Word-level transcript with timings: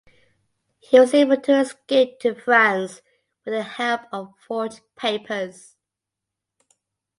He 0.79 0.99
was 0.99 1.13
able 1.13 1.37
to 1.41 1.59
escape 1.59 2.17
to 2.21 2.33
France 2.33 3.03
with 3.45 3.53
the 3.53 3.61
help 3.61 4.01
of 4.11 4.33
forged 4.39 4.81
papers. 4.95 5.75